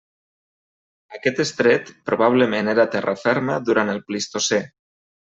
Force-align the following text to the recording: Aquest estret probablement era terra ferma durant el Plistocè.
Aquest 1.17 1.41
estret 1.43 1.91
probablement 2.09 2.71
era 2.73 2.85
terra 2.95 3.15
ferma 3.25 3.57
durant 3.69 3.93
el 3.95 4.01
Plistocè. 4.07 4.59